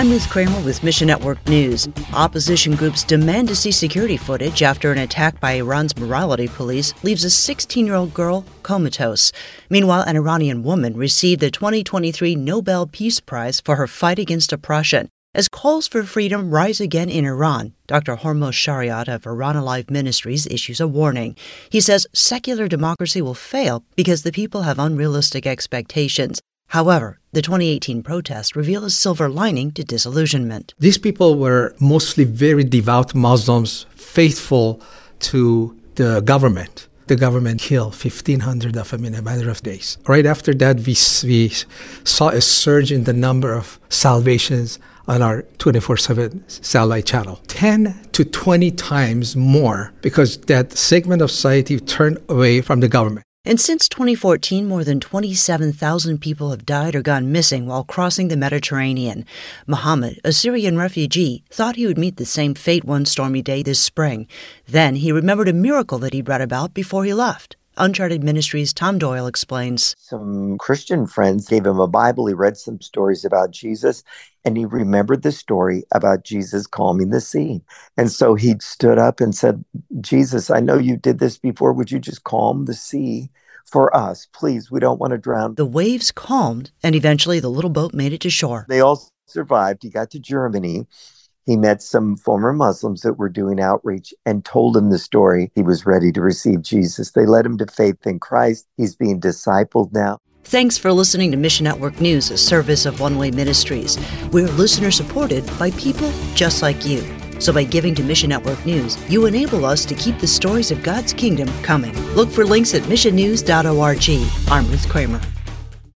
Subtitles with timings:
[0.00, 1.86] I'm Ruth Kramer with Mission Network News.
[2.14, 7.22] Opposition groups demand to see security footage after an attack by Iran's morality police leaves
[7.22, 9.30] a 16 year old girl comatose.
[9.68, 15.10] Meanwhile, an Iranian woman received the 2023 Nobel Peace Prize for her fight against oppression.
[15.34, 18.16] As calls for freedom rise again in Iran, Dr.
[18.16, 21.36] Hormoz Shariat of Iran Alive Ministries issues a warning.
[21.68, 26.40] He says secular democracy will fail because the people have unrealistic expectations.
[26.70, 30.72] However, the 2018 protest revealed a silver lining to disillusionment.
[30.78, 34.80] These people were mostly very devout Muslims, faithful
[35.30, 36.86] to the government.
[37.08, 39.98] The government killed 1,500 of them in a matter of days.
[40.06, 40.94] Right after that, we,
[41.28, 41.52] we
[42.04, 48.10] saw a surge in the number of salvations on our 24 7 satellite channel 10
[48.12, 53.26] to 20 times more because that segment of society turned away from the government.
[53.42, 58.36] And since 2014, more than 27,000 people have died or gone missing while crossing the
[58.36, 59.24] Mediterranean.
[59.66, 63.80] Mohammed, a Syrian refugee, thought he would meet the same fate one stormy day this
[63.80, 64.28] spring.
[64.68, 67.56] Then he remembered a miracle that he'd read about before he left.
[67.80, 69.96] Uncharted Ministries' Tom Doyle explains.
[69.98, 72.26] Some Christian friends gave him a Bible.
[72.26, 74.04] He read some stories about Jesus,
[74.44, 77.62] and he remembered the story about Jesus calming the sea.
[77.96, 79.64] And so he stood up and said,
[80.00, 81.72] Jesus, I know you did this before.
[81.72, 83.30] Would you just calm the sea?
[83.64, 85.54] For us, please, we don't want to drown.
[85.54, 88.66] The waves calmed, and eventually the little boat made it to shore.
[88.68, 89.84] They all survived.
[89.84, 90.86] He got to Germany
[91.46, 95.50] he met some former Muslims that were doing outreach and told him the story.
[95.54, 97.10] He was ready to receive Jesus.
[97.12, 98.66] They led him to faith in Christ.
[98.76, 100.18] He's being discipled now.
[100.44, 103.98] Thanks for listening to Mission Network News, a service of One Way Ministries.
[104.32, 107.04] We're listener supported by people just like you.
[107.40, 110.82] So by giving to Mission Network News, you enable us to keep the stories of
[110.82, 111.98] God's kingdom coming.
[112.14, 114.50] Look for links at missionnews.org.
[114.50, 115.20] I'm Ruth Kramer.